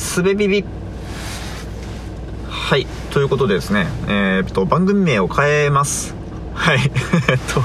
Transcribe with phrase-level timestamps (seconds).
[0.00, 0.64] すべビビ
[2.48, 6.14] はいということでですねえー、っと番組名を変えます。
[6.54, 6.80] はい。
[7.28, 7.62] えっと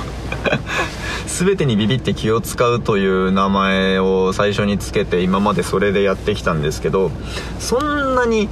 [1.28, 7.10] 全てにビビって気を使うという名前を最初につけて今までそれでやってきたんですけど
[7.58, 8.48] そんなに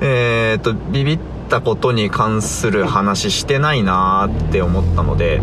[0.00, 5.40] えー、っとビビったことに関する話してないなーって思ったので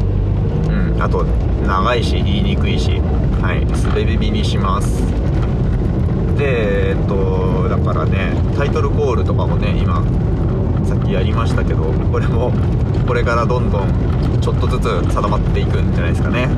[0.69, 1.25] うんあと
[1.65, 3.01] 長いし言いにくいし
[3.41, 5.22] はいすべビビにします。
[6.37, 10.03] でえっとだからねタイトルコールとかもね今
[10.85, 12.51] さっきやりましたけどこれも
[13.07, 16.49] これからどんどんちょっとずつ定まっていくんじゃないですかね。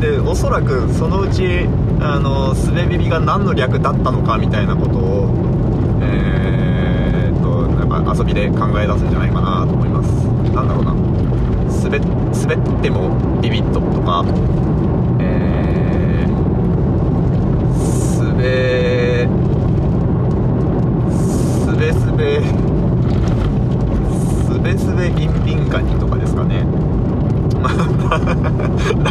[0.00, 1.68] でおそらくそのうち
[2.00, 5.28] あのスベビビが何の略だったのかみたいなことを
[6.00, 10.24] えー、っとなんか遊びで考え出すんじゃないかなと思います。
[10.54, 10.94] なんだろうな。
[11.82, 14.24] 滑滑ってもビビッととか
[18.40, 19.28] べ
[21.10, 22.42] すべすべ。
[24.44, 26.64] すべすべビンビンガニとかですかね。
[27.60, 28.18] まあ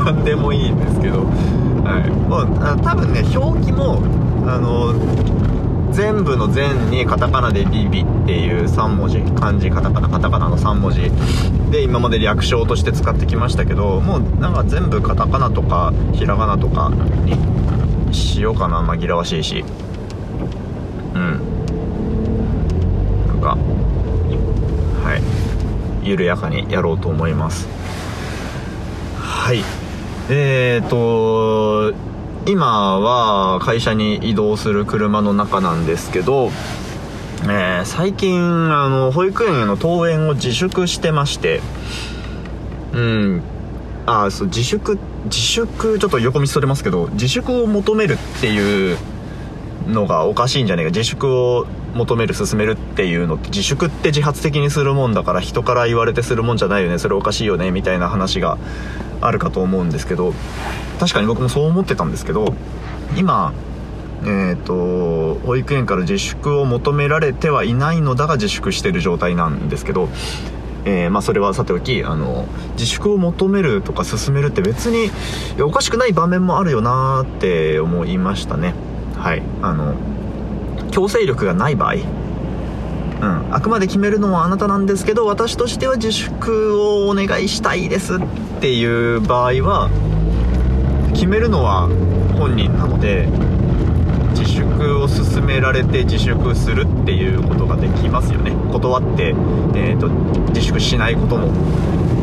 [0.06, 1.26] 何でもいいんですけど。
[1.84, 2.10] はい。
[2.12, 4.02] もうあ多分ね表記も
[4.46, 4.94] あの
[5.92, 11.12] 全部の全にカタカナでビビっていう3文字漢字カタカナカタカナの3文字
[11.72, 16.90] で今まで略称として使ってきましたけどもうなんか全部カタカナとかひらがなとか
[17.26, 17.36] に
[18.12, 19.64] しようかな紛らわしいし。
[21.14, 21.42] うん。
[23.28, 23.58] なんか
[25.04, 25.16] は
[26.04, 26.08] い。
[26.08, 27.68] 緩やかにやろうと思います。
[29.18, 29.64] はい。
[30.30, 31.94] えーと
[32.46, 36.50] 今は会社に移動する車の中なんですけど、
[37.44, 38.40] えー、最近
[38.74, 41.62] あの保育園への登園を自粛してまして
[42.94, 43.42] うん。
[44.06, 48.98] あそう自粛って自粛ちょっと横道それますけど自粛を求めるっていう
[49.88, 50.92] のがおかしいんじゃねえか。
[50.92, 57.00] 自粛を求める進めるっていうのって自粛って自発的にするもんだから人から言われてするもんじゃないよね。
[57.00, 57.72] それおかしいよね。
[57.72, 58.58] みたいな話が
[59.22, 60.34] あるかと思うんですけど
[61.00, 62.54] 確かに僕もそう思ってたんですけど
[63.18, 63.54] 今
[64.22, 70.10] えーと、保育園から自粛を求められてはいないのだが自粛してる状態なんですけど、
[70.86, 75.12] えー、まあ、それはさておきあの自粛を求めるとか進めるって別に
[75.62, 78.74] おかしくない場面もあるよなーって思いましたね。
[79.18, 79.44] はい。
[79.62, 79.96] あの
[80.92, 81.96] 強制力がない場合。
[83.22, 88.20] うん、あくまで決めるのはあなたなんですけど私としては自粛をお願いしたいですっ
[88.62, 89.90] ていう場合は
[91.14, 91.90] 決めるのは
[92.38, 93.28] 本人なので
[94.80, 98.52] 自粛を勧められて自粛するっていうことができますよね。
[98.72, 99.36] 断って、
[99.76, 100.08] えーと、
[100.54, 101.50] 自粛しないことも、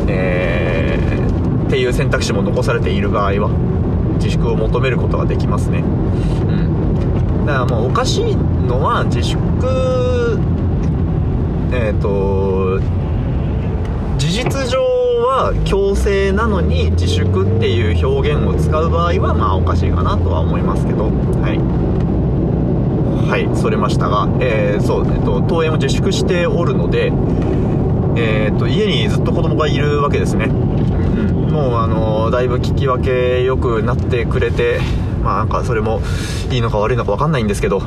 [0.08, 3.50] えー、っていう選択肢も残されている場合は
[4.16, 5.80] 自粛を求めることができますね。
[5.80, 7.44] うん。
[7.46, 9.38] だからもうおかしいのは自粛
[11.72, 12.80] えっ、ー、と
[14.16, 21.10] 事実上は強制なのに自粛っていう表現を使う場合はまあおかしいかなとは思いますけど。
[21.42, 21.95] はい。
[23.28, 27.12] はいそれましたが、えー、そう、えっ、と、登園を自粛しておるので
[28.18, 34.80] えーと、家にずっと子供がいるわけですね、うん、もうあのだいぶ聞き分け良くなってくれて
[35.22, 36.00] まあなんかそれも
[36.50, 37.82] いいのか悪いのか分かんないんですけど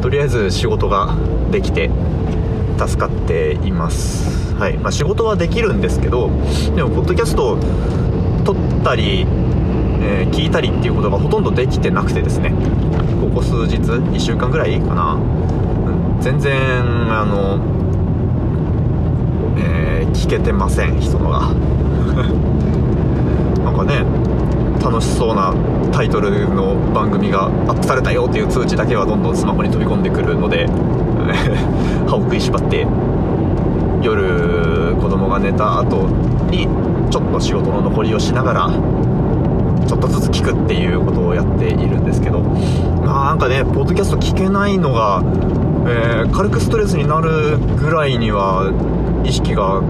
[0.00, 1.14] とりあえず仕事が
[1.50, 1.90] できて
[2.78, 4.54] 助かっています。
[4.54, 6.30] はいまあ、仕事はできるんですけど
[6.74, 7.58] でもポッドキャストを
[8.44, 9.24] 撮ったり、
[10.00, 12.52] えー、聞いたりっていうことがほとんどできてなくてですね。
[13.20, 15.18] ここ数日1週間ぐらいかな。
[16.20, 17.58] 全然あの、
[19.58, 21.48] えー、聞けてません人のが。
[23.64, 24.04] なんかね
[24.82, 25.52] 楽しそうな
[25.92, 30.66] タイトルの番組がアップされたよっていう通知だけはどんどんスマホに飛び込んでくるので
[32.06, 32.86] 歯を食いしばって
[34.00, 36.06] 夜子供が寝た後
[36.50, 36.68] に
[37.10, 38.70] ちょっと仕事の残りをしながら
[39.88, 45.22] ちょっとずつ聞くっていうことをやっているんですけどまあなんかねポッドキャスト聞けないのが、
[45.88, 48.70] えー、軽くストレスになるぐらいには
[49.24, 49.80] 意識が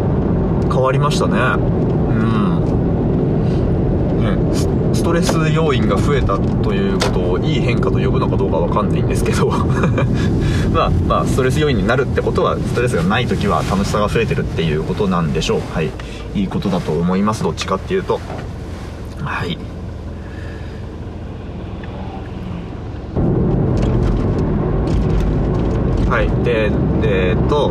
[0.71, 1.35] 変わりましたね。
[1.35, 2.15] う
[4.21, 4.21] ん。
[4.21, 4.37] ね
[4.95, 9.51] ストレス要因が増えたということをいい変化と呼ぶのかどうかわかんないんですけど。
[10.73, 15.61] まあまあストレス要因になるってことはストレスがない時は楽しさが増えてるっていうことなんでしょう。
[15.75, 15.91] はい。
[16.35, 17.43] いいことだと思います。
[17.43, 18.21] どっちかっていうと。
[19.23, 19.59] はい。
[26.19, 26.73] はいで
[27.05, 27.71] え、っと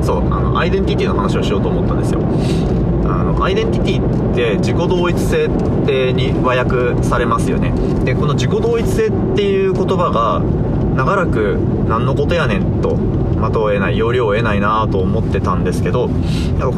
[0.00, 2.20] そうあのアイデンティティの話をしようと思ったんですよ。
[3.04, 7.72] あのアイデンティティって自己同一性ってに和訳されますよね。
[8.04, 10.40] でこの自己同一性っていう言葉が
[10.94, 11.58] 長らく
[11.88, 12.96] 何のことやねんと
[13.34, 16.14] 的を得ない要領を得ないなと思ってたんですけどこ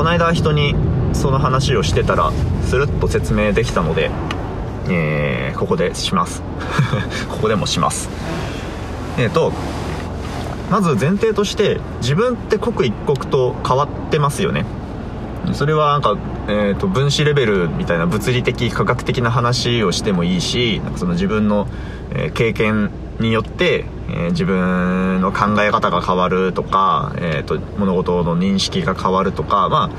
[0.05, 0.75] の間人に
[1.13, 2.33] その話をしてたら
[2.63, 4.11] スルッと説明できたので、
[4.89, 6.43] えー、ここでします。
[7.29, 8.09] ここでもします。
[9.19, 9.53] えっ、ー、と
[10.73, 14.65] まず前提として自分って刻一刻と変わってますよね。
[15.53, 16.17] それはなんか、
[16.49, 21.67] えーと、分子レベルみたいな物理的科学的な話をしてもいいしなんかその自分の、
[22.15, 22.91] え、経験
[23.21, 29.97] によって、えー、自分の考え方が変わるとか、えーと、物事の認識が変わるとかまあ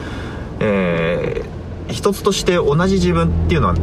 [0.59, 3.75] えー、一つとして同じ自分っていうのは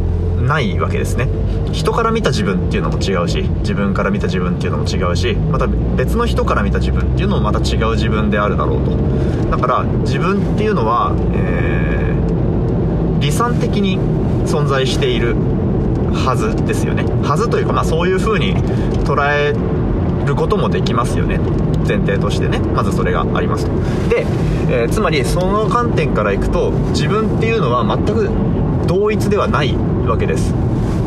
[0.50, 1.29] ないわけですね。
[1.73, 8.97] 人から見た自分っていうのも違うし自分から見た自分っていうのも違うしまた別の人から見た自分っていうのもまた違う自分であるだろうと。
[9.49, 14.00] だから自分っていうのは、えー、理算的に
[14.44, 15.37] 存在している
[16.12, 17.05] はずですよね。
[17.23, 18.56] はずというかまあそういう風に
[19.05, 19.55] 捉え
[20.26, 21.38] ることもできますよね。
[21.87, 22.58] 前提としてね。
[22.58, 23.73] まずそれがありますと。
[24.08, 24.26] で、
[24.69, 28.29] えー、つまりその観点からいくと自分っていうのは全く
[28.90, 30.52] 同一ではないわけです。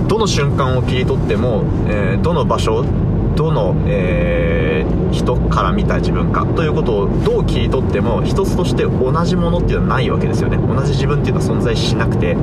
[0.07, 2.85] どの瞬間を切り取っても、えー、どの場所
[3.35, 10.56] どの、えー、人から見た自分かということをどう切り取っても一つとして同じものっていうのはないわけですよね。
[10.56, 12.38] 同じ自分っていうのは存在しなくて。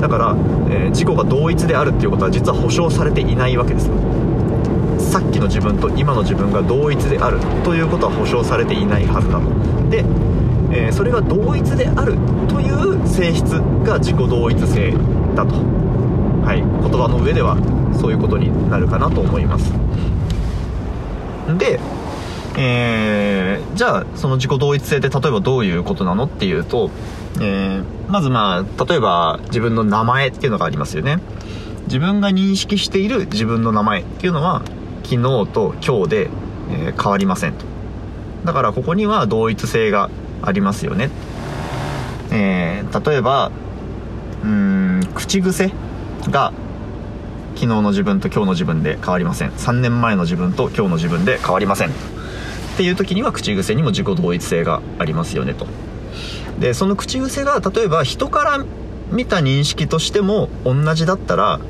[0.00, 0.36] だから、
[0.70, 3.90] えー、自己が同一であるっていうことは実は保証されていないわけです
[5.10, 10.04] さっきの自分と今の自分が同一であるということは保証されていないはずだとで、
[10.72, 12.16] えー、それが同一である
[12.48, 13.44] という性質
[13.84, 14.92] が自己同一性
[15.34, 15.54] だと、
[16.44, 17.56] はい、言葉の上では
[18.00, 19.72] そういうことになるかなと思います。
[21.58, 21.78] で、
[22.56, 26.90] えー、じゃあその自己同一性って例えばどういうことなのっていうと、
[27.40, 31.18] えー、まずまあ例えば自分の名前っていうのがありますよね。
[31.86, 34.62] 自分が認識している自分の名前っていうのは
[35.04, 36.30] 昨日と今日で、
[36.70, 37.64] え、変わりませんと。
[38.44, 40.10] だからここには同一性が
[40.46, 41.10] ありますよね。
[42.30, 43.50] えー、例えば
[44.42, 45.72] うーん口癖
[46.30, 46.52] が
[47.54, 49.50] 昨日の自分と今日の自分で変わりません。
[49.50, 51.90] 3年前の自分と今日の自分で変わりません。
[51.90, 51.92] っ
[52.76, 55.66] ていう時には口癖にも自己同一性がありますよねと。
[56.58, 58.64] でその口癖が例えば人から
[59.10, 61.60] 見た認識としても同じだったら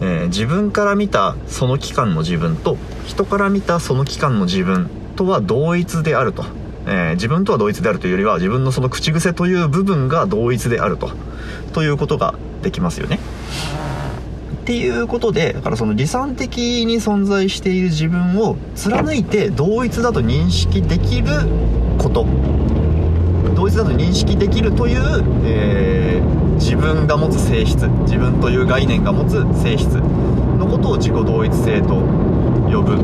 [0.00, 2.76] えー、自分から見たその期間の自分と
[3.06, 6.44] 人から見たその期間の自分とは同一であると、
[6.88, 11.10] えー、自分とは同一であるというよりは自分のその口癖という部分が同一であると。
[11.72, 13.18] ということができますよね。
[14.62, 21.28] っていうことでだからその理算的に存在している自分を貫いて同一だと認識できる
[21.98, 22.26] こと。
[23.54, 27.86] 同一だと認識できるという、えー自分が持つ性質。
[27.86, 31.94] 自分という概念が持つ性質のことを自己同一性と
[32.68, 32.96] 呼ぶ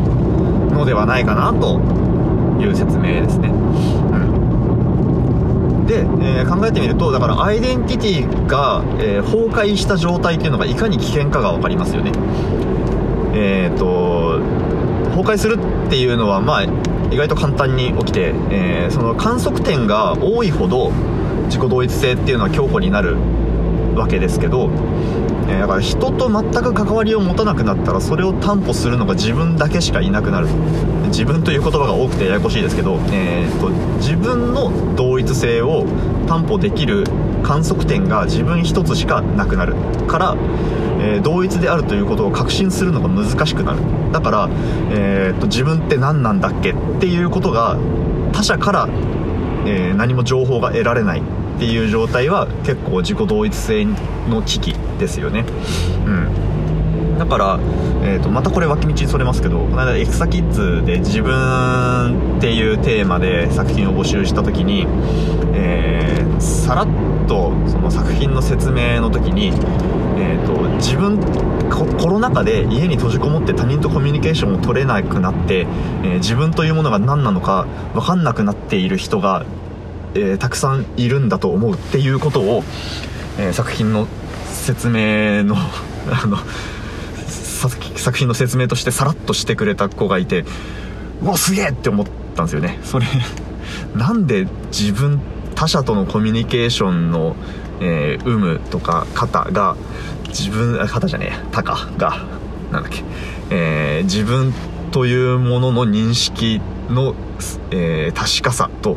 [0.74, 1.78] のではないかなと
[2.60, 3.52] いう説明ですね、う
[5.82, 12.12] ん、で、えー、考えてみるとだからアイデンティティが、えー、崩壊した状態っていうのがいかに危険かが分かりますよね。
[13.34, 14.40] えっ、ー、と
[15.10, 16.64] 崩壊するっていうのはまあ
[17.10, 20.90] 意外と簡単に起きて、えその観測点が多いほど
[21.46, 23.16] 自己同一性っていうのは強固になる
[23.94, 24.68] わけですけど、
[25.48, 30.48] え、だから人と全く関わりを持たなくなったらそれを担保するのが自分だけしかいなくなる。
[31.08, 35.86] 自分という言葉が多くてややこしいですけど、えーと、自分の同一性を
[36.26, 37.04] 担保できる
[37.42, 39.74] 観測点が自分一つしかなくなる
[40.08, 40.36] から、
[41.00, 43.78] えー、同一であるということを確信するのが難しくなる。
[44.12, 44.48] だから、
[44.90, 47.76] えーと自分って何なんだっけっていうことが
[48.32, 48.88] 他者から、
[49.66, 51.22] えー、何も情報が得られない。
[51.56, 53.86] っていう状態は結構自己同一性
[54.28, 55.44] の危機ですよね。
[56.06, 57.18] うん。
[57.18, 57.60] だから、
[58.02, 64.86] えーと、またこれ脇道にそれますけどこの間エクサキッズで自分っていうテーマで作品を募集した時に、
[65.54, 66.88] えー、さらっ
[67.28, 69.48] とその作品の説明の時に、
[70.18, 71.20] えーと、自分
[71.98, 79.46] コロナ禍で家に閉じこもって他人とコミュニケーションを取れなくなって、えー、自分というものが何なのか分かんなくなっている人が
[80.14, 82.64] えー、たくさんいるんだと思うっていうことを、
[83.38, 84.06] えー、作品の
[84.44, 85.56] 説明の
[86.10, 86.38] あの
[87.96, 90.44] 作品の説明としてさらっとしてくれた子がいて
[91.22, 92.06] うわすげえって思っ
[92.36, 92.78] たんですよね。
[92.84, 93.06] それ
[93.96, 95.20] なんで自分
[95.54, 97.36] 他者とのコミュニケーションの、
[97.80, 99.76] えー、有無とか型が
[100.28, 102.18] 自分型じゃねえタカが
[102.70, 103.02] なんだっけ、
[103.50, 104.52] えー、自分
[104.90, 107.14] というものの認識の、
[107.70, 108.96] えー、確かさと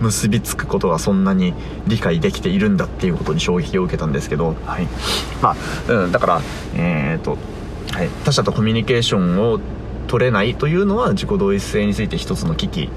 [0.00, 1.54] 結びつくことがそんなに
[1.86, 4.86] 理解できているんだっていうことに衝撃を受けたんですけど、はい。
[5.42, 5.56] ま
[5.88, 6.42] あ、うん、だから、
[6.74, 7.38] えっ、ー、と、
[7.92, 9.60] はい、他者とコミュニケーションを
[10.06, 12.90] 取れないというのは自己同一性について一つの危機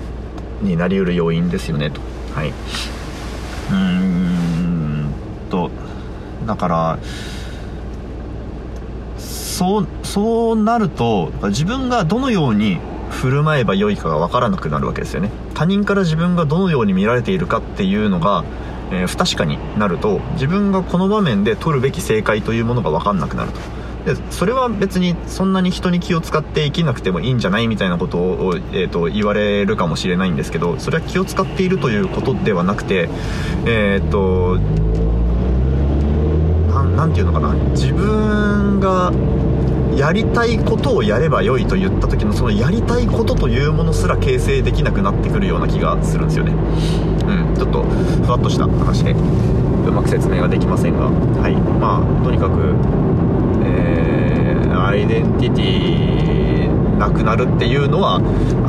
[0.62, 2.01] になりうる要因ですよねと
[2.34, 5.13] はいうーん
[5.50, 5.72] と
[6.46, 7.00] だから
[9.18, 12.79] そうそうなると自分がどのように
[13.10, 15.30] 振る舞えばよいかが分からなくなるわけですよね。
[15.54, 18.44] 他人から自分がどのように見られているかっていうのが、
[18.92, 23.60] えー、不確かになると自分がこの場面で取るべき正解というものが分かんなくなると。
[24.06, 33.10] でそれは別にそんなに人に気を使って生きなくてもいいんじゃないみたいなことを、えーと、言われるかもしれないんですけどそれは気を使っているということではなくて
[33.66, 34.58] えっ、ー、と
[37.00, 37.54] 何て言うのかな。
[37.72, 39.12] 自分が
[40.00, 46.53] やりたいことをやればよいと言った時のそのやりたいことというものすら形成できなくなってくるような気がするんですよね。
[46.53, 47.53] うん。
[47.53, 49.15] ちょっとふわっとした話でう
[49.91, 51.08] まく説明ができませんが。
[51.08, 51.56] はい。
[51.58, 52.74] まあとにかく
[53.65, 58.22] えー、アイデンティティなくなるっていうのは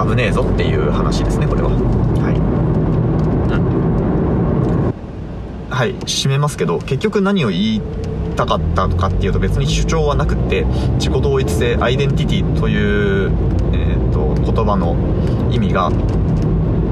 [0.04, 1.68] 危ねえぞっていう話ですねこれは。
[1.70, 1.76] は
[2.32, 2.34] い。
[3.54, 3.56] う
[5.70, 5.70] ん。
[5.70, 5.94] はい。
[5.94, 7.82] 締めますけど結局何を言い
[8.40, 13.30] たかったかっていうと別に主張はなくて自己同一性アイデンティティという、
[13.74, 14.96] えーと、言葉の
[15.52, 15.90] 意味が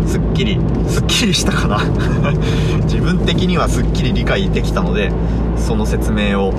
[0.07, 1.81] すっきりすっきりしたかな。
[2.85, 5.11] 自分的にはすっきり理解できたので
[5.57, 6.52] その説明を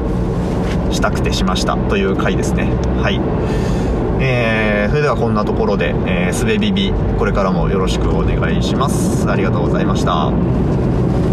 [0.92, 2.72] したくてしましたという回ですね。
[3.02, 3.22] はい。
[4.22, 9.30] えー、それではこんなところで、えー、すべビビこれからもよろしくお願いします。
[9.30, 11.29] ありがとうございました。